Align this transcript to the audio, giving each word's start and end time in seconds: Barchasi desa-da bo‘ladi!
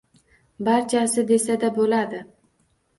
Barchasi 0.69 1.27
desa-da 1.35 1.73
bo‘ladi! 1.79 2.27